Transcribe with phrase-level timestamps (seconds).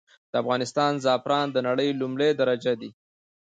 [0.31, 2.89] د افغانستان زعفران د نړې لمړی درجه دي.